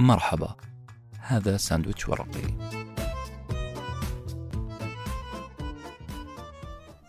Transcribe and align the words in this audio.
مرحبا. 0.00 0.54
هذا 1.20 1.56
ساندويتش 1.56 2.08
ورقي. 2.08 2.42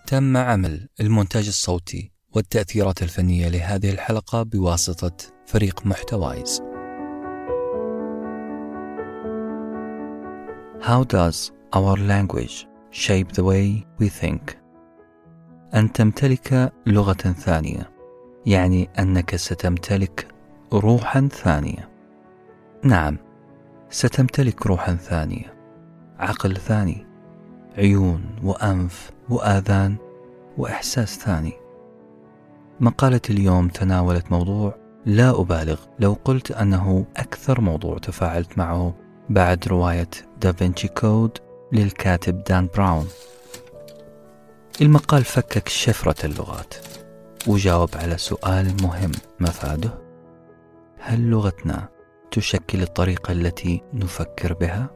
تم 0.08 0.38
عمل 0.38 0.90
المونتاج 1.00 1.48
الصوتي 1.48 2.12
والتأثيرات 2.36 3.04
الفنية 3.04 3.50
لهذه 3.50 3.90
الحلقة 3.90 4.44
بواسطة 4.44 5.18
فريق 5.46 5.86
محتوايز. 5.86 6.62
How 10.82 11.04
does 11.04 11.52
our 11.76 11.98
language 11.98 12.68
shape 12.92 13.32
the 13.32 13.44
way 13.44 13.86
we 14.00 14.10
think? 14.10 14.58
أن 15.74 15.92
تمتلك 15.94 16.74
لغة 16.88 17.14
ثانية 17.14 17.92
يعني 18.46 18.90
أنك 19.00 19.36
ستمتلك 19.36 20.28
روحا 20.74 21.28
ثانية. 21.28 21.91
نعم 22.84 23.18
ستمتلك 23.90 24.66
روحا 24.66 24.96
ثانية 24.96 25.54
عقل 26.20 26.58
ثاني 26.58 27.06
عيون 27.78 28.26
وأنف 28.44 29.12
وآذان 29.30 29.96
وإحساس 30.58 31.20
ثاني. 31.20 31.54
مقالة 32.80 33.22
اليوم 33.30 33.68
تناولت 33.68 34.32
موضوع 34.32 34.76
لا 35.06 35.42
أبالغ 35.42 35.80
لو 36.00 36.18
قلت 36.26 36.52
أنه 36.52 37.06
أكثر 37.18 37.62
موضوع 37.62 37.98
تفاعلت 37.98 38.58
معه 38.58 38.94
بعد 39.30 39.68
رواية 39.68 40.10
دافنشي 40.42 40.88
كود 40.88 41.38
للكاتب 41.72 42.44
دان 42.44 42.68
براون. 42.76 43.08
المقال 44.82 45.24
فكك 45.24 45.70
شفرة 45.70 46.26
اللغات 46.26 46.74
وجاوب 47.48 47.90
على 47.96 48.18
سؤال 48.18 48.74
مهم 48.84 49.12
مفاده 49.40 49.94
هل 51.00 51.30
لغتنا 51.30 52.01
تشكل 52.32 52.82
الطريقة 52.82 53.32
التي 53.32 53.82
نفكر 53.94 54.54
بها؟ 54.54 54.90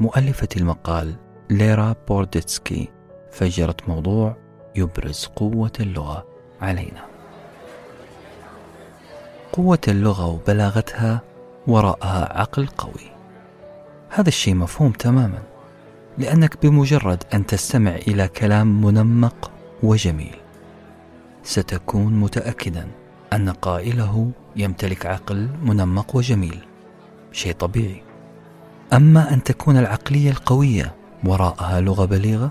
مؤلفة 0.00 0.48
المقال 0.56 1.14
ليرا 1.50 1.94
بورديتسكي 2.08 2.88
فجرت 3.32 3.88
موضوع 3.88 4.36
يبرز 4.76 5.26
قوة 5.36 5.72
اللغة 5.80 6.26
علينا. 6.60 7.06
قوة 9.52 9.78
اللغة 9.88 10.26
وبلاغتها 10.26 11.20
وراءها 11.66 12.38
عقل 12.40 12.66
قوي. 12.66 13.10
هذا 14.10 14.28
الشيء 14.28 14.54
مفهوم 14.54 14.92
تماما، 14.92 15.42
لأنك 16.18 16.66
بمجرد 16.66 17.24
أن 17.34 17.46
تستمع 17.46 17.94
إلى 17.94 18.28
كلام 18.28 18.80
منمق 18.80 19.50
وجميل، 19.82 20.36
ستكون 21.42 22.20
متأكدا 22.20 22.88
أن 23.32 23.50
قائله 23.50 24.30
يمتلك 24.56 25.06
عقل 25.06 25.48
منمق 25.62 26.16
وجميل 26.16 26.58
شيء 27.32 27.52
طبيعي. 27.52 28.02
أما 28.92 29.34
أن 29.34 29.42
تكون 29.42 29.76
العقلية 29.76 30.30
القوية 30.30 30.94
وراءها 31.24 31.80
لغة 31.80 32.04
بليغة 32.04 32.50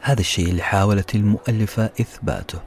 هذا 0.00 0.20
الشيء 0.20 0.48
اللي 0.48 0.62
حاولت 0.62 1.14
المؤلفة 1.14 1.84
إثباته. 1.84 2.58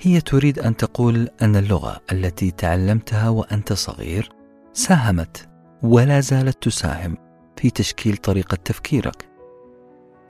هي 0.00 0.20
تريد 0.20 0.58
أن 0.58 0.76
تقول 0.76 1.28
أن 1.42 1.56
اللغة 1.56 2.00
التي 2.12 2.50
تعلمتها 2.50 3.28
وأنت 3.28 3.72
صغير 3.72 4.32
ساهمت 4.72 5.48
ولا 5.82 6.20
زالت 6.20 6.62
تساهم 6.62 7.16
في 7.56 7.70
تشكيل 7.70 8.16
طريقة 8.16 8.54
تفكيرك. 8.64 9.28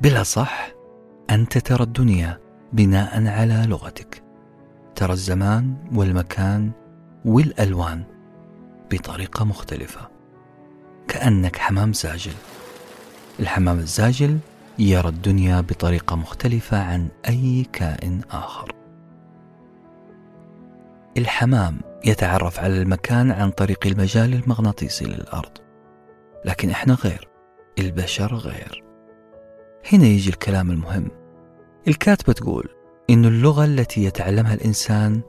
بلا 0.01 0.23
صح 0.23 0.69
أنت 1.31 1.59
ترى 1.59 1.83
الدنيا 1.83 2.39
بناء 2.73 3.27
على 3.27 3.67
لغتك. 3.69 4.26
ترى 4.97 5.13
الزمان 5.13 5.75
والمكان 5.95 6.71
والألوان 7.25 8.03
بطريقة 8.93 9.45
مختلفة. 9.45 10.01
كأنك 11.09 11.57
حمام 11.57 11.93
زاجل 11.93 12.33
الحمام 13.41 13.79
الزاجل 13.79 14.39
يرى 14.79 15.09
الدنيا 15.09 15.61
بطريقة 15.61 16.17
مختلفة 16.17 16.83
عن 16.83 17.09
أي 17.29 17.67
كائن 17.73 18.21
آخر. 18.31 18.73
الحمام 21.17 21.81
يتعرف 22.05 22.61
على 22.61 22.83
المكان 22.83 23.31
عن 23.31 23.51
طريق 23.51 23.87
المجال 23.87 24.35
المغناطيسي 24.35 25.05
للأرض. 25.05 25.53
لكن 26.45 26.71
إحنا 26.71 26.95
غير. 26.95 27.29
البشر 27.79 28.35
غير. 28.35 28.85
هنا 29.93 30.05
يجي 30.05 30.31
الكلام 30.31 30.71
المهم. 30.71 31.09
الكاتبة 31.89 32.33
تقول 32.33 32.76
إن 33.11 33.25
اللغة 33.25 33.65
التي 33.65 34.05
يتعلمها 34.05 34.55
الإنسان 34.55 35.21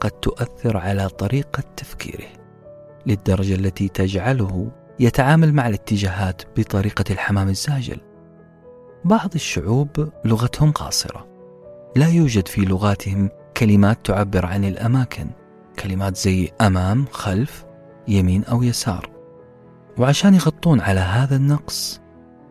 قد 0.00 0.10
تؤثر 0.10 0.76
على 0.76 1.08
طريقة 1.08 1.62
تفكيره 1.76 2.28
للدرجة 3.06 3.54
التي 3.54 3.88
تجعله 3.88 4.70
يتعامل 5.00 5.52
مع 5.52 5.68
الاتجاهات 5.68 6.42
بطريقة 6.56 7.04
الحمام 7.10 7.48
الزاجل. 7.48 8.00
بعض 9.04 9.30
الشعوب 9.34 10.08
لغتهم 10.24 10.72
قاصرة، 10.72 11.26
لا 11.96 12.08
يوجد 12.08 12.48
في 12.48 12.60
لغاتهم 12.60 13.30
كلمات 13.56 14.06
تعبر 14.06 14.46
عن 14.46 14.64
الأماكن، 14.64 15.26
كلمات 15.78 16.16
زي 16.16 16.50
أمام، 16.60 17.04
خلف، 17.10 17.64
يمين 18.08 18.44
أو 18.44 18.62
يسار. 18.62 19.10
وعشان 19.98 20.34
يغطون 20.34 20.80
على 20.80 21.00
هذا 21.00 21.36
النقص، 21.36 22.00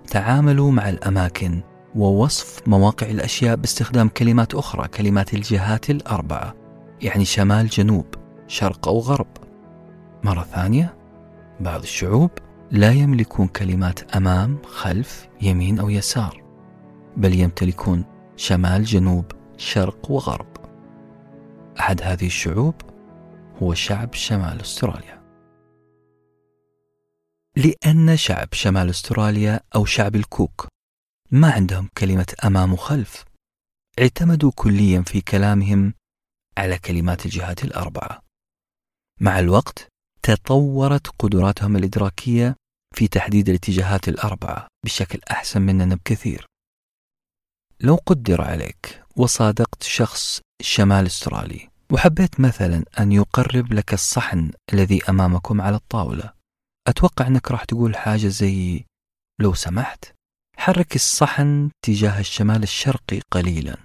تعاملوا 0.08 0.72
مع 0.72 0.90
الأماكن 0.90 1.62
ووصف 1.96 2.68
مواقع 2.68 3.08
الأشياء 3.08 3.56
باستخدام 3.56 4.10
كلمات 4.10 4.54
أخرى 4.54 4.88
كلمات 4.88 5.34
الجهات 5.34 5.90
الأربعة 5.90 6.56
يعني 7.02 7.26
شمال 7.26 7.68
جنوب 7.68 8.06
شرق 8.48 8.88
أو 8.88 9.00
غرب. 9.00 9.28
مرة 10.24 10.44
ثانية 10.44 10.98
بعض 11.60 11.82
الشعوب 11.82 12.32
لا 12.72 12.92
يملكون 12.92 13.48
كلمات 13.48 14.16
أمام 14.16 14.58
خلف 14.66 15.28
يمين 15.42 15.80
أو 15.80 15.90
يسار 15.90 16.44
بل 17.18 17.40
يمتلكون 17.40 18.06
شمال 18.36 18.84
جنوب 18.84 19.26
شرق 19.58 20.12
وغرب. 20.12 20.48
أحد 21.80 22.02
هذه 22.02 22.26
الشعوب 22.26 22.76
هو 23.64 23.74
شعب 23.74 24.14
شمال 24.14 24.62
أستراليا. 24.62 25.22
لأن 27.56 28.18
شعب 28.18 28.48
شمال 28.52 28.90
أستراليا 28.90 29.60
أو 29.76 29.86
شعب 29.86 30.16
الكوك 30.16 30.75
ما 31.32 31.52
عندهم 31.52 31.90
كلمة 31.98 32.34
أمام 32.46 32.74
وخلف 32.74 33.26
اعتمدوا 34.00 34.52
كليا 34.56 35.02
في 35.02 35.22
كلامهم 35.22 35.94
على 36.58 36.78
كلمات 36.80 37.26
الجهات 37.26 37.64
الأربعة. 37.64 38.22
مع 39.22 39.40
الوقت 39.40 39.88
تطورت 40.24 41.08
قدراتهم 41.08 41.76
الإدراكية 41.76 42.56
في 42.96 43.08
تحديد 43.08 43.50
الاتجاهات 43.50 44.08
الأربعة 44.08 44.68
بشكل 44.86 45.20
أحسن 45.32 45.62
مننا 45.62 45.96
بكثير 45.96 46.46
لو 47.80 47.96
قدر 47.96 48.42
عليك 48.42 49.04
وصادقت 49.16 49.84
شخص 49.84 50.42
شمال 50.62 51.06
استرالي 51.06 51.70
وحبيت 51.92 52.40
مثلا 52.40 52.84
أن 53.00 53.12
يقرب 53.12 53.74
لك 53.74 53.94
الصحن 53.94 54.52
الذي 54.74 55.04
أمامكم 55.10 55.62
على 55.62 55.76
الطاولة 55.76 56.34
أتوقع 56.88 57.28
أنك 57.28 57.52
راح 57.52 57.64
تقول 57.64 57.98
حاجة 57.98 58.28
زي 58.28 58.86
لو 59.42 59.54
سمحت؟ 59.54 60.15
حرك 60.66 60.96
الصحن 60.96 61.72
تجاه 61.82 62.20
الشمال 62.20 62.64
الشرقي 62.64 63.22
قليلا. 63.32 63.78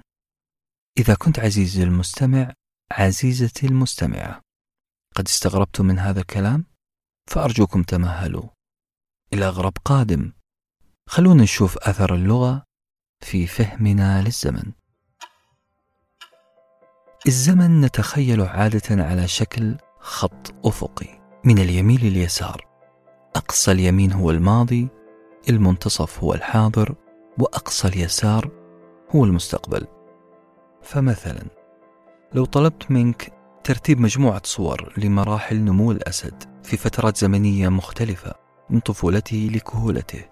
إذا 0.99 1.15
كنت 1.15 1.39
عزيزي 1.39 1.83
المستمع 1.83 2.53
عزيزتي 2.93 3.67
المستمعة 3.67 4.41
قد 5.17 5.27
استغربتم 5.29 5.87
من 5.87 5.99
هذا 5.99 6.21
الكلام 6.21 6.65
فأرجوكم 7.31 7.83
تمهلوا. 7.83 8.49
إلى 9.33 9.49
غرب 9.49 9.73
قادم. 9.85 10.33
خلونا 11.09 11.43
نشوف 11.43 11.79
أثر 11.79 12.15
اللغة 12.15 12.65
في 13.21 13.47
فهمنا 13.47 14.23
للزمن. 14.23 14.73
الزمن 17.27 17.81
نتخيله 17.81 18.49
عادة 18.49 19.05
على 19.05 19.29
شكل 19.29 19.77
خط 19.99 20.67
أفقي. 20.67 21.41
من 21.45 21.59
اليمين 21.59 22.01
لليسار. 22.01 22.66
أقصى 23.37 23.72
اليمين 23.72 24.13
هو 24.13 24.31
الماضي 24.31 25.00
المنتصف 25.51 26.25
هو 26.25 26.35
الحاضر 26.35 26.95
وأقصى 27.39 27.89
اليسار 27.89 28.51
هو 29.11 29.25
المستقبل. 29.25 29.87
فمثلا 30.83 31.43
لو 32.33 32.45
طلبت 32.45 32.91
منك 32.91 33.33
ترتيب 33.65 34.01
مجموعة 34.01 34.43
صور 34.45 34.93
لمراحل 34.97 35.57
نمو 35.57 35.93
الأسد 35.93 36.35
في 36.63 36.77
فترات 36.77 37.17
زمنية 37.17 37.69
مختلفة 37.69 38.35
من 38.71 38.81
طفولته 38.81 39.51
لكهولته 39.55 40.25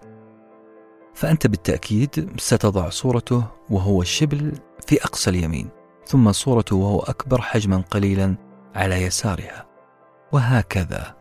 فأنت 1.13 1.47
بالتأكيد 1.47 2.39
ستضع 2.39 2.89
صورته 2.89 3.43
وهو 3.69 4.01
الشبل 4.01 4.53
في 4.87 5.03
أقصى 5.03 5.29
اليمين 5.29 5.69
ثم 6.05 6.31
صورته 6.31 6.75
وهو 6.75 6.99
أكبر 6.99 7.41
حجما 7.41 7.83
قليلا 7.91 8.35
على 8.75 9.03
يسارها. 9.03 9.65
وهكذا 10.31 11.15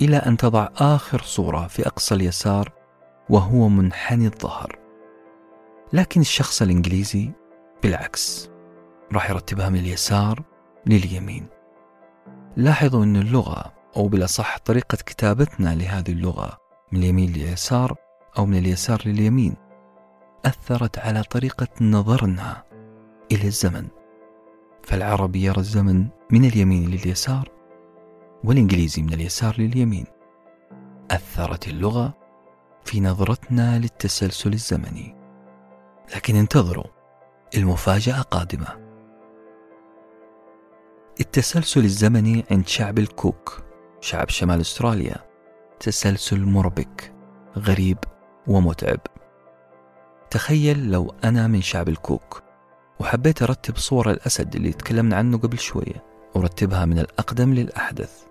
إلى 0.00 0.16
أن 0.16 0.36
تضع 0.36 0.68
آخر 0.76 1.22
صورة 1.22 1.66
في 1.66 1.86
أقصى 1.86 2.14
اليسار 2.14 2.72
وهو 3.30 3.68
منحني 3.68 4.26
الظهر. 4.26 4.78
لكن 5.92 6.20
الشخص 6.20 6.62
الإنجليزي 6.62 7.30
بالعكس 7.82 8.50
راح 9.12 9.30
يرتبها 9.30 9.68
من 9.68 9.78
اليسار 9.78 10.42
لليمين. 10.86 11.46
لاحظوا 12.56 13.04
أن 13.04 13.16
اللغة 13.16 13.72
أو 13.96 14.08
بالأصح 14.08 14.58
طريقة 14.58 14.96
كتابتنا 14.96 15.74
لهذه 15.74 16.12
اللغة 16.12 16.58
من 16.92 16.98
اليمين 16.98 17.32
لليسار 17.32 17.96
أو 18.38 18.46
من 18.46 18.58
اليسار 18.58 19.02
لليمين 19.06 19.54
أثرت 20.44 20.98
على 20.98 21.22
طريقة 21.22 21.68
نظرنا 21.80 22.62
إلى 23.32 23.46
الزمن. 23.46 23.86
فالعربي 24.82 25.42
يرى 25.44 25.58
الزمن 25.58 26.06
من 26.30 26.44
اليمين 26.44 26.90
لليسار 26.90 27.48
والإنجليزي 28.44 29.02
من 29.02 29.12
اليسار 29.12 29.54
لليمين. 29.58 30.04
أثرت 31.10 31.68
اللغة 31.68 32.23
في 32.84 33.00
نظرتنا 33.00 33.78
للتسلسل 33.78 34.52
الزمني. 34.52 35.16
لكن 36.16 36.36
انتظروا 36.36 36.84
المفاجأة 37.56 38.20
قادمة. 38.20 38.84
التسلسل 41.20 41.84
الزمني 41.84 42.44
عند 42.50 42.66
شعب 42.66 42.98
الكوك 42.98 43.62
شعب 44.00 44.28
شمال 44.28 44.60
أستراليا. 44.60 45.16
تسلسل 45.80 46.40
مربك 46.40 47.12
غريب 47.58 47.98
ومتعب. 48.46 49.00
تخيل 50.30 50.90
لو 50.90 51.14
أنا 51.24 51.46
من 51.46 51.62
شعب 51.62 51.88
الكوك 51.88 52.42
وحبيت 53.00 53.42
أرتب 53.42 53.76
صور 53.76 54.10
الأسد 54.10 54.54
اللي 54.56 54.72
تكلمنا 54.72 55.16
عنه 55.16 55.38
قبل 55.38 55.58
شوية 55.58 56.04
أرتبها 56.36 56.84
من 56.84 56.98
الأقدم 56.98 57.54
للأحدث. 57.54 58.24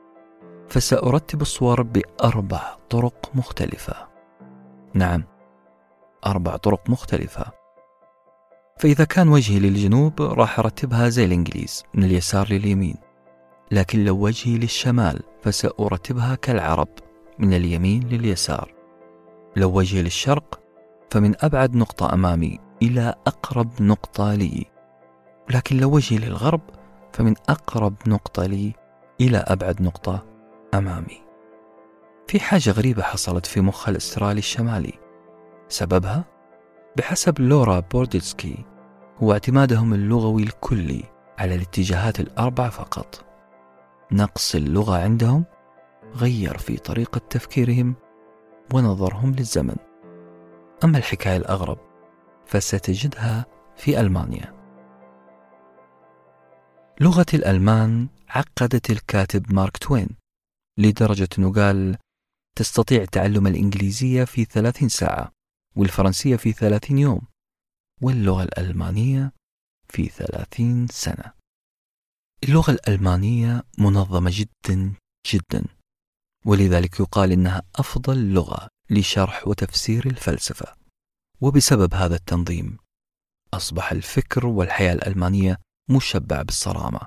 فسأرتب 0.70 1.42
الصور 1.42 1.82
بأربع 1.82 2.76
طرق 2.90 3.32
مختلفة. 3.34 4.13
نعم. 4.94 5.24
أربع 6.26 6.56
طرق 6.56 6.90
مختلفة. 6.90 7.46
فإذا 8.78 9.04
كان 9.04 9.30
وجهي 9.30 9.60
للجنوب 9.60 10.22
راح 10.22 10.60
أرتبها 10.60 11.10
زي 11.10 11.26
الإنجليز 11.26 11.84
من 11.94 12.04
اليسار 12.04 12.48
لليمين. 12.50 12.96
لكن 13.72 14.06
لو 14.06 14.16
وجهي 14.26 14.58
للشمال 14.58 15.24
فسأرتبها 15.42 16.36
كالعرب 16.36 16.88
من 17.40 17.54
اليمين 17.54 18.08
لليسار. 18.10 18.74
لو 19.56 19.78
وجهي 19.78 20.02
للشرق 20.02 20.60
فمن 21.10 21.34
أبعد 21.40 21.76
نقطة 21.76 22.14
أمامي 22.14 22.60
إلى 22.82 23.16
أقرب 23.28 23.82
نقطة 23.82 24.34
لي. 24.34 24.66
لكن 25.50 25.78
لو 25.78 25.96
وجهي 25.96 26.18
للغرب 26.18 26.62
فمن 27.14 27.34
أقرب 27.50 27.94
نقطة 28.08 28.46
لي 28.46 28.74
إلى 29.22 29.38
أبعد 29.38 29.82
نقطة 29.82 30.26
أمامي. 30.74 31.23
في 32.28 32.40
حاجة 32.40 32.70
غريبة 32.70 33.02
حصلت 33.02 33.46
في 33.46 33.62
مخ 33.62 33.90
الأسترالي 33.90 34.40
الشمالي. 34.40 34.94
سببها؟ 35.68 36.26
بحسب 36.98 37.40
لورا 37.40 37.80
بورديسكي 37.80 38.66
هو 39.18 39.34
اعتمادهم 39.34 39.94
اللغوي 39.94 40.44
الكلي 40.44 41.04
على 41.38 41.56
الاتجاهات 41.56 42.20
الأربع 42.20 42.70
فقط. 42.70 43.26
نقص 44.12 44.56
اللغة 44.56 44.98
عندهم 44.98 45.46
غير 46.16 46.58
في 46.58 46.78
طريقة 46.78 47.22
تفكيرهم 47.30 47.96
ونظرهم 48.74 49.32
للزمن. 49.32 49.76
أما 50.84 50.98
الحكاية 50.98 51.38
الأغرب 51.38 51.78
فستجدها 52.46 53.46
في 53.76 54.00
ألمانيا. 54.00 54.54
لغة 57.02 57.26
الألمان 57.34 58.08
عقدت 58.30 58.90
الكاتب 58.90 59.54
مارك 59.54 59.78
توين 59.78 60.10
لدرجة 60.78 61.28
أنه 61.40 61.54
قال 61.54 61.98
تستطيع 62.56 63.06
تعلم 63.06 63.48
الإنجليزية 63.48 64.24
في 64.24 64.46
ثلاثين 64.46 64.90
ساعة 64.90 65.32
والفرنسية 65.76 66.36
في 66.36 66.52
ثلاثين 66.52 66.98
يوم 66.98 67.22
واللغة 68.02 68.44
الألمانية 68.44 69.34
في 69.90 70.06
ثلاثين 70.10 70.88
سنة. 70.88 71.34
اللغة 72.44 72.72
الألمانية 72.72 73.64
منظمة 73.78 74.32
جدا 74.34 74.94
جدا 75.34 75.66
ولذلك 76.46 77.00
يقال 77.00 77.32
إنها 77.32 77.62
أفضل 77.76 78.34
لغة 78.34 78.68
لشرح 78.90 79.48
وتفسير 79.48 80.06
الفلسفة. 80.08 80.76
وبسبب 81.42 81.94
هذا 81.94 82.16
التنظيم 82.16 82.78
أصبح 83.54 83.92
الفكر 83.92 84.46
والحياة 84.46 84.94
الألمانية 84.94 85.60
مشبع 85.90 86.42
بالصرامة 86.42 87.00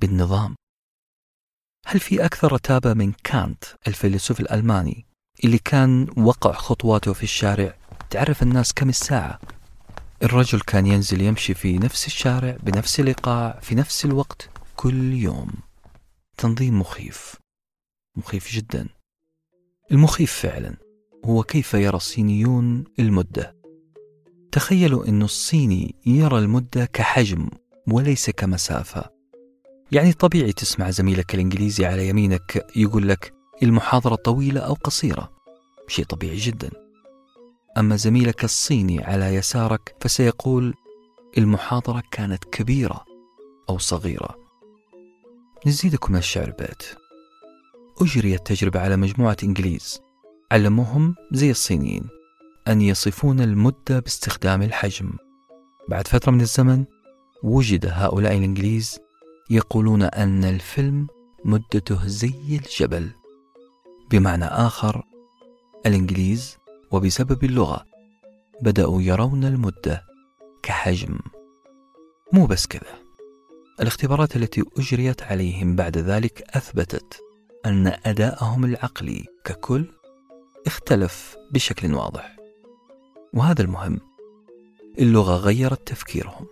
بالنظام 0.00 0.56
هل 1.86 2.00
في 2.00 2.24
أكثر 2.24 2.52
رتابة 2.52 2.94
من 2.94 3.12
كانت 3.12 3.64
الفيلسوف 3.88 4.40
الألماني 4.40 5.06
اللي 5.44 5.58
كان 5.58 6.06
وقع 6.16 6.52
خطواته 6.52 7.12
في 7.12 7.22
الشارع؟ 7.22 7.76
تعرف 8.10 8.42
الناس 8.42 8.72
كم 8.72 8.88
الساعة؟ 8.88 9.40
الرجل 10.22 10.60
كان 10.60 10.86
ينزل 10.86 11.20
يمشي 11.20 11.54
في 11.54 11.78
نفس 11.78 12.06
الشارع 12.06 12.56
بنفس 12.62 13.00
الإيقاع 13.00 13.58
في 13.62 13.74
نفس 13.74 14.04
الوقت 14.04 14.50
كل 14.76 15.12
يوم. 15.12 15.50
تنظيم 16.36 16.80
مخيف. 16.80 17.36
مخيف 18.16 18.52
جدا. 18.52 18.88
المخيف 19.92 20.32
فعلا 20.32 20.76
هو 21.24 21.42
كيف 21.42 21.74
يرى 21.74 21.96
الصينيون 21.96 22.84
المدة. 22.98 23.56
تخيلوا 24.52 25.08
أن 25.08 25.22
الصيني 25.22 25.94
يرى 26.06 26.38
المدة 26.38 26.84
كحجم 26.84 27.48
وليس 27.88 28.30
كمسافة. 28.30 29.13
يعني 29.92 30.12
طبيعي 30.12 30.52
تسمع 30.52 30.90
زميلك 30.90 31.34
الإنجليزي 31.34 31.86
على 31.86 32.08
يمينك 32.08 32.66
يقول 32.76 33.08
لك 33.08 33.34
المحاضرة 33.62 34.14
طويلة 34.14 34.60
أو 34.60 34.74
قصيرة. 34.74 35.32
شيء 35.88 36.04
طبيعي 36.04 36.36
جدا. 36.36 36.70
أما 37.78 37.96
زميلك 37.96 38.44
الصيني 38.44 39.04
على 39.04 39.34
يسارك 39.34 39.96
فسيقول 40.00 40.74
المحاضرة 41.38 42.02
كانت 42.10 42.44
كبيرة 42.44 43.04
أو 43.68 43.78
صغيرة. 43.78 44.38
نزيدكم 45.66 46.12
من 46.12 46.18
الشعر 46.18 46.50
بيت 46.50 46.82
أجريت 48.00 48.46
تجربة 48.46 48.80
على 48.80 48.96
مجموعة 48.96 49.36
إنجليز 49.44 50.00
علموهم 50.52 51.14
زي 51.32 51.50
الصينيين 51.50 52.08
أن 52.68 52.80
يصفون 52.80 53.40
المدة 53.40 53.98
باستخدام 54.00 54.62
الحجم. 54.62 55.12
بعد 55.88 56.08
فترة 56.08 56.32
من 56.32 56.40
الزمن 56.40 56.84
وجد 57.42 57.86
هؤلاء 57.86 58.36
الإنجليز 58.38 58.98
يقولون 59.50 60.02
أن 60.02 60.44
الفيلم 60.44 61.06
مدته 61.44 62.06
زي 62.06 62.34
الجبل 62.50 63.10
بمعنى 64.10 64.44
آخر 64.44 65.02
الإنجليز 65.86 66.58
وبسبب 66.90 67.44
اللغة 67.44 67.84
بدأوا 68.62 69.02
يرون 69.02 69.44
المدة 69.44 70.04
كحجم. 70.62 71.18
مو 72.32 72.46
بس 72.46 72.66
كذا 72.66 72.98
الاختبارات 73.80 74.36
التي 74.36 74.64
أجريت 74.78 75.22
عليهم 75.22 75.76
بعد 75.76 75.98
ذلك 75.98 76.56
أثبتت 76.56 77.20
أن 77.66 77.86
أداءهم 78.06 78.64
العقلي 78.64 79.24
ككل 79.44 79.86
اختلف 80.66 81.36
بشكل 81.50 81.94
واضح. 81.94 82.36
وهذا 83.32 83.62
المهم 83.62 84.00
اللغة 84.98 85.36
غيرت 85.36 85.88
تفكيرهم 85.88 86.46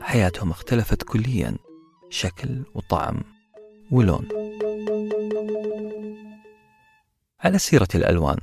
حياتهم 0.00 0.50
اختلفت 0.50 1.02
كليا. 1.02 1.56
شكل 2.10 2.62
وطعم 2.74 3.22
ولون. 3.90 4.28
على 7.40 7.58
سيرة 7.58 7.88
الألوان 7.94 8.38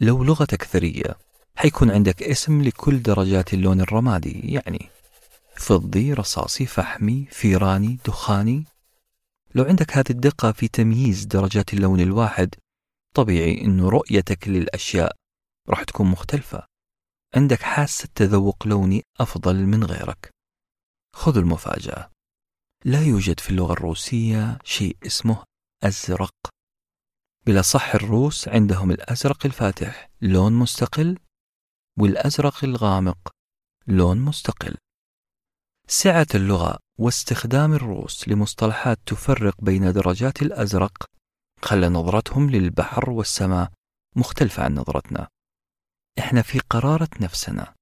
لو 0.00 0.24
لغتك 0.24 0.62
ثرية 0.62 1.16
حيكون 1.56 1.90
عندك 1.90 2.22
اسم 2.22 2.62
لكل 2.62 3.02
درجات 3.02 3.54
اللون 3.54 3.80
الرمادي 3.80 4.52
يعني 4.52 4.88
فضي 5.56 6.12
رصاصي 6.12 6.66
فحمي 6.66 7.26
فيراني 7.30 7.98
دخاني. 8.06 8.64
لو 9.54 9.64
عندك 9.64 9.96
هذه 9.96 10.10
الدقة 10.10 10.52
في 10.52 10.68
تمييز 10.68 11.24
درجات 11.24 11.74
اللون 11.74 12.00
الواحد 12.00 12.54
طبيعي 13.14 13.60
أنه 13.60 13.88
رؤيتك 13.88 14.48
للأشياء 14.48 15.12
راح 15.68 15.82
تكون 15.82 16.06
مختلفة. 16.06 16.66
عندك 17.34 17.62
حاسة 17.62 18.08
تذوق 18.14 18.66
لوني 18.66 19.02
أفضل 19.20 19.56
من 19.56 19.84
غيرك. 19.84 20.30
خذ 21.14 21.36
المفاجأة. 21.36 22.15
لا 22.86 23.02
يوجد 23.02 23.40
في 23.40 23.50
اللغة 23.50 23.72
الروسية 23.72 24.58
شيء 24.64 24.96
اسمه 25.06 25.44
أزرق. 25.82 26.34
بلا 27.46 27.62
صح 27.62 27.94
الروس 27.94 28.48
عندهم 28.48 28.90
الأزرق 28.90 29.46
الفاتح 29.46 30.10
لون 30.20 30.52
مستقل 30.52 31.18
والأزرق 31.98 32.64
الغامق 32.64 33.28
لون 33.86 34.18
مستقل. 34.18 34.76
سعة 35.88 36.26
اللغة 36.34 36.78
واستخدام 36.98 37.72
الروس 37.72 38.28
لمصطلحات 38.28 38.98
تفرق 39.06 39.60
بين 39.60 39.92
درجات 39.92 40.42
الأزرق 40.42 41.04
خلى 41.62 41.88
نظرتهم 41.88 42.50
للبحر 42.50 43.10
والسماء 43.10 43.72
مختلفة 44.16 44.64
عن 44.64 44.74
نظرتنا. 44.74 45.28
إحنا 46.18 46.42
في 46.42 46.58
قرارة 46.58 47.10
نفسنا 47.20 47.74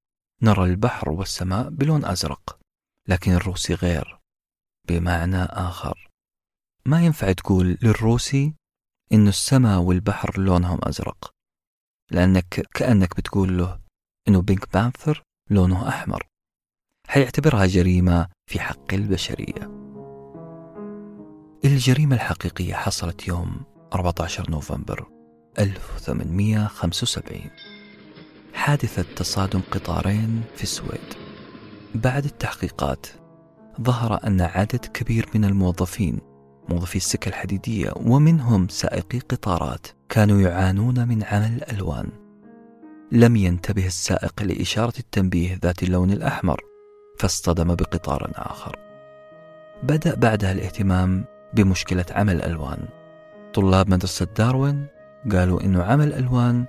نرى 0.42 0.64
البحر 0.64 1.11
والسماء 1.11 1.68
بلون 1.68 2.04
أزرق 2.04 2.58
لكن 3.08 3.32
الروسي 3.32 3.75
غير. 3.75 4.24
بمعنى 4.88 5.43
آخر. 5.43 6.09
ما 6.87 7.05
ينفع 7.05 7.33
تقول 7.33 7.79
للروسي 7.83 8.55
إنه 9.12 9.29
السماء 9.29 9.81
والبحر 9.81 10.41
لونهم 10.41 10.79
أزرق 10.83 11.31
لأنك 12.11 12.69
كأنك 12.75 13.17
بتقول 13.17 13.59
له 13.59 13.81
إنه 14.29 14.43
بينك 14.43 14.73
بانثر 14.73 15.23
لونه 15.50 15.88
أحمر. 15.88 16.26
حيعتبرها 17.09 17.67
جريمة 17.67 18.29
في 18.50 18.61
حق 18.61 18.95
البشرية. 18.95 19.75
الجريمة 21.64 22.14
الحقيقية 22.17 22.75
حصلت 22.75 23.29
يوم 23.29 23.64
14 23.93 24.50
نوفمبر 24.50 25.09
1875 25.59 27.50
حادثة 28.55 29.14
تصادم 29.14 29.61
قطارين 29.71 30.43
في 30.57 30.62
السويد. 30.62 31.14
بعد 31.95 32.25
التحقيقات 32.25 33.07
ظهر 33.81 34.21
أن 34.26 34.40
عدد 34.40 34.87
كبير 34.95 35.28
من 35.35 35.45
الموظفين 35.45 36.19
موظفي 36.69 36.97
السكة 36.97 37.28
الحديدية 37.28 37.93
ومنهم 37.97 38.69
سائقي 38.69 39.19
قطارات 39.19 39.87
كانوا 40.09 40.40
يعانون 40.40 41.09
من 41.09 41.25
عمل 41.25 41.54
الألوان. 41.57 42.09
لم 43.12 43.37
ينتبه 43.37 43.87
السائق 43.87 44.43
لإشارة 44.43 44.93
التنبيه 44.99 45.59
ذات 45.62 45.83
اللون 45.83 46.11
الأحمر 46.11 46.61
فاصطدم 47.19 47.75
بقطار 47.75 48.31
آخر. 48.35 48.78
بدأ 49.83 50.14
بعدها 50.14 50.52
الاهتمام 50.52 51.25
بمشكلة 51.54 52.04
عمل 52.11 52.37
الألوان. 52.37 52.88
طلاب 53.54 53.90
مدرسة 53.90 54.26
داروين 54.37 54.87
قالوا 55.33 55.61
إنه 55.61 55.83
عمل 55.83 56.09
الألوان 56.09 56.64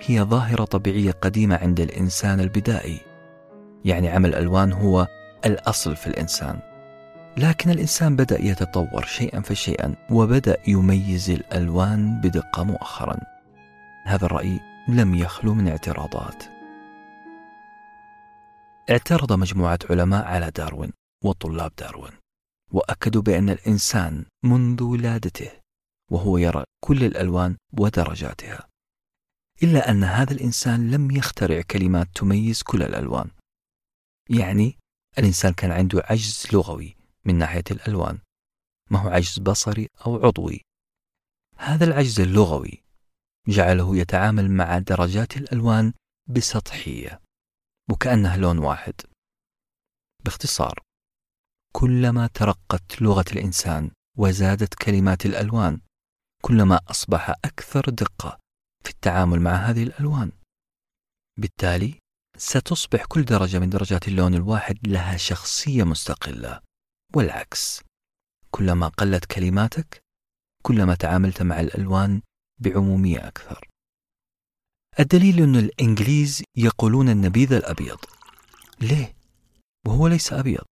هي 0.00 0.22
ظاهرة 0.22 0.64
طبيعية 0.64 1.10
قديمة 1.10 1.56
عند 1.56 1.80
الإنسان 1.80 2.40
البدائي. 2.40 3.00
يعني 3.84 4.08
عمل 4.08 4.28
الألوان 4.28 4.72
هو 4.72 5.06
الأصل 5.46 5.96
في 5.96 6.06
الإنسان. 6.06 6.58
لكن 7.36 7.70
الإنسان 7.70 8.16
بدأ 8.16 8.40
يتطور 8.40 9.04
شيئا 9.04 9.40
فشيئا 9.40 9.94
وبدأ 10.10 10.56
يميز 10.68 11.30
الألوان 11.30 12.20
بدقة 12.20 12.64
مؤخرا. 12.64 13.16
هذا 14.04 14.26
الرأي 14.26 14.60
لم 14.88 15.14
يخلو 15.14 15.54
من 15.54 15.68
اعتراضات. 15.68 16.44
اعترض 18.90 19.32
مجموعة 19.32 19.78
علماء 19.90 20.24
على 20.24 20.50
داروين 20.50 20.92
وطلاب 21.24 21.72
داروين 21.78 22.12
وأكدوا 22.72 23.22
بأن 23.22 23.50
الإنسان 23.50 24.24
منذ 24.44 24.82
ولادته 24.82 25.50
وهو 26.10 26.38
يرى 26.38 26.64
كل 26.84 27.04
الألوان 27.04 27.56
ودرجاتها. 27.78 28.68
إلا 29.62 29.90
أن 29.90 30.04
هذا 30.04 30.32
الإنسان 30.32 30.90
لم 30.90 31.10
يخترع 31.10 31.60
كلمات 31.60 32.08
تميز 32.14 32.62
كل 32.62 32.82
الألوان. 32.82 33.30
يعني 34.30 34.78
الإنسان 35.18 35.52
كان 35.52 35.72
عنده 35.72 36.02
عجز 36.04 36.46
لغوي 36.52 36.96
من 37.24 37.38
ناحية 37.38 37.64
الألوان. 37.70 38.18
ما 38.90 38.98
هو 38.98 39.08
عجز 39.08 39.38
بصري 39.38 39.88
أو 40.06 40.26
عضوي. 40.26 40.60
هذا 41.56 41.84
العجز 41.84 42.20
اللغوي 42.20 42.82
جعله 43.48 43.96
يتعامل 43.96 44.50
مع 44.50 44.78
درجات 44.78 45.36
الألوان 45.36 45.92
بسطحية 46.26 47.20
وكأنها 47.90 48.36
لون 48.36 48.58
واحد. 48.58 48.94
باختصار 50.24 50.78
كلما 51.72 52.26
ترقت 52.26 53.02
لغة 53.02 53.24
الإنسان 53.32 53.90
وزادت 54.18 54.74
كلمات 54.74 55.26
الألوان 55.26 55.80
كلما 56.42 56.80
أصبح 56.90 57.30
أكثر 57.30 57.90
دقة 57.90 58.38
في 58.84 58.90
التعامل 58.90 59.40
مع 59.40 59.50
هذه 59.50 59.82
الألوان. 59.82 60.32
بالتالي 61.38 62.01
ستصبح 62.36 63.04
كل 63.04 63.24
درجة 63.24 63.58
من 63.58 63.70
درجات 63.70 64.08
اللون 64.08 64.34
الواحد 64.34 64.88
لها 64.88 65.16
شخصية 65.16 65.84
مستقلة 65.84 66.60
والعكس. 67.14 67.82
كلما 68.50 68.88
قلت 68.88 69.24
كلماتك 69.24 70.02
كلما 70.62 70.94
تعاملت 70.94 71.42
مع 71.42 71.60
الألوان 71.60 72.22
بعمومية 72.58 73.28
أكثر. 73.28 73.68
الدليل 75.00 75.42
أن 75.42 75.56
الإنجليز 75.56 76.42
يقولون 76.56 77.08
النبيذ 77.08 77.52
الأبيض. 77.52 77.98
ليه؟ 78.80 79.14
وهو 79.86 80.08
ليس 80.08 80.32
أبيض. 80.32 80.64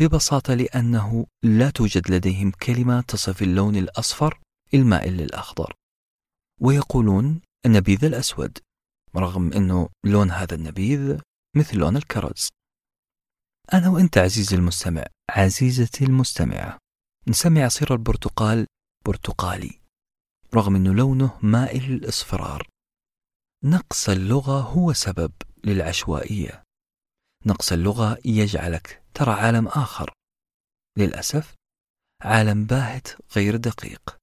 ببساطة 0.00 0.54
لأنه 0.54 1.26
لا 1.44 1.70
توجد 1.70 2.10
لديهم 2.10 2.50
كلمة 2.50 3.00
تصف 3.00 3.42
اللون 3.42 3.76
الأصفر 3.76 4.40
المائل 4.74 5.16
للأخضر. 5.16 5.74
ويقولون 6.60 7.40
النبيذ 7.66 8.04
الأسود. 8.04 8.58
رغم 9.18 9.52
أنه 9.52 9.88
لون 10.04 10.30
هذا 10.30 10.54
النبيذ 10.54 11.18
مثل 11.56 11.76
لون 11.76 11.96
الكرز. 11.96 12.48
أنا 13.72 13.88
وأنت 13.88 14.18
عزيزي 14.18 14.56
المستمع 14.56 15.04
عزيزتي 15.30 16.04
المستمعة 16.04 16.78
نسمي 17.28 17.62
عصير 17.62 17.92
البرتقال 17.92 18.66
برتقالي 19.06 19.80
رغم 20.54 20.76
أنه 20.76 20.94
لونه 20.94 21.38
مائل 21.42 21.92
للإصفرار. 21.92 22.68
نقص 23.64 24.08
اللغة 24.08 24.60
هو 24.60 24.92
سبب 24.92 25.32
للعشوائية. 25.64 26.62
نقص 27.46 27.72
اللغة 27.72 28.18
يجعلك 28.24 29.02
ترى 29.14 29.30
عالم 29.32 29.68
آخر. 29.68 30.12
للأسف 30.98 31.54
عالم 32.22 32.64
باهت 32.64 33.08
غير 33.36 33.56
دقيق. 33.56 34.16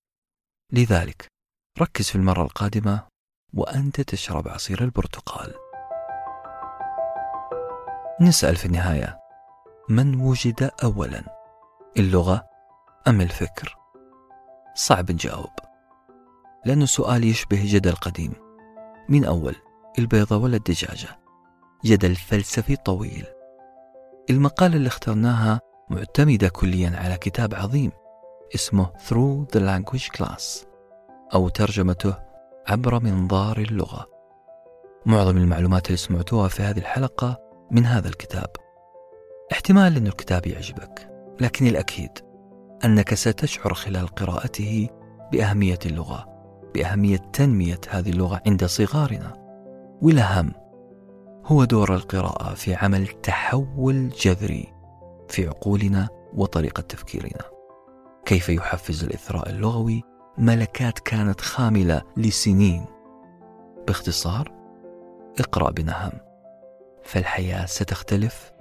لذلك 0.74 1.28
ركز 1.80 2.10
في 2.10 2.16
المرة 2.16 2.44
القادمة 2.44 3.08
وأنت 3.56 4.02
تشرب 4.02 4.48
عصير 4.48 4.84
البرتقال. 4.84 5.54
نسأل 8.22 8.56
في 8.56 8.66
النهاية 8.66 9.20
من 9.90 10.22
وجد 10.22 10.72
أولا 10.84 11.24
اللغة 11.98 12.46
أم 13.08 13.22
الفكر؟ 13.22 13.78
صعب 14.76 15.12
نجاوب 15.12 15.50
لأنه 16.66 16.86
سؤال 16.86 17.24
يشبه 17.24 17.62
جدل 17.66 17.96
قديم. 17.96 18.34
من 19.10 19.26
أول؟ 19.26 19.56
البيضة 20.00 20.38
ولا 20.38 20.58
الدجاجة؟ 20.58 21.20
جدل 21.86 22.16
فلسفي 22.16 22.76
طويل. 22.76 23.26
المقالة 24.30 24.76
اللي 24.76 24.88
اخترناها 24.88 25.60
معتمدة 25.90 26.50
كليا 26.50 26.92
على 26.98 27.18
كتاب 27.18 27.56
عظيم 27.56 27.92
اسمه 28.56 28.86
Through 28.86 29.58
the 29.58 29.62
Language 29.62 30.18
Class 30.18 30.66
أو 31.34 31.50
ترجمته 31.50 32.26
عبر 32.68 33.04
منظار 33.04 33.58
اللغة. 33.58 34.06
معظم 35.06 35.38
المعلومات 35.38 35.88
اللي 35.88 35.98
سمعتوها 35.98 36.48
في 36.48 36.64
هذه 36.64 36.78
الحلقة 36.78 37.40
من 37.72 37.86
هذا 37.86 38.08
الكتاب. 38.08 38.48
احتمال 39.52 39.98
أن 39.98 40.08
الكتاب 40.08 40.48
يعجبك 40.48 41.10
لكن 41.42 41.68
الأكيد 41.68 42.12
أنك 42.86 43.14
ستشعر 43.14 43.74
خلال 43.74 44.08
قراءته 44.08 44.90
بأهمية 45.32 45.80
اللغة 45.86 46.26
بأهمية 46.74 47.18
تنمية 47.18 47.82
هذه 47.90 48.10
اللغة 48.10 48.42
عند 48.48 48.66
صغارنا. 48.66 49.34
والأهم 50.02 50.52
هو 51.46 51.64
دور 51.64 51.96
القراءة 51.96 52.54
في 52.54 52.76
عمل 52.76 53.08
تحول 53.08 54.10
جذري 54.10 54.74
في 55.30 55.48
عقولنا 55.48 56.10
وطريقة 56.34 56.82
تفكيرنا. 56.82 57.42
كيف 58.26 58.50
يحفز 58.50 59.04
الإثراء 59.04 59.50
اللغوي 59.50 60.15
ملكات 60.38 61.00
كانت 61.00 61.42
خاملة 61.42 62.02
لسنين. 62.18 62.86
باختصار 63.88 64.52
اقرأ 65.40 65.72
بنهم 65.72 66.12
فالحياة 67.04 67.66
ستختلف 67.66 68.52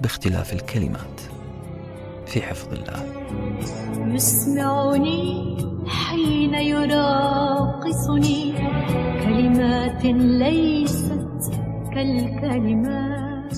باختلاف 0.00 0.52
الكلمات. 0.52 1.20
في 2.26 2.42
حفظ 2.42 2.72
الله. 2.72 3.04
يسمعني 4.14 5.56
حين 5.86 6.54
يراقصني 6.54 8.52
كلمات 9.24 10.04
ليست 10.04 11.50
كالكلمات. 11.94 13.56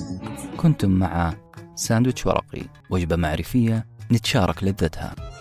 كنتم 0.57 0.89
مع 0.89 1.33
ساندويتش 1.75 2.25
ورقي 2.25 2.61
وجبة 2.89 3.15
معرفية 3.15 3.85
نتشارك 4.11 4.63
لذتها. 4.63 5.32